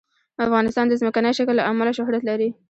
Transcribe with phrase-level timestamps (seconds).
[0.45, 2.49] افغانستان د ځمکنی شکل له امله شهرت لري.